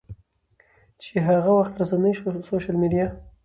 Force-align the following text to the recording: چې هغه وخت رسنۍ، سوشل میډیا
چې 1.01 1.13
هغه 1.27 1.51
وخت 1.59 1.73
رسنۍ، 1.81 2.13
سوشل 2.49 2.75
میډیا 2.81 3.07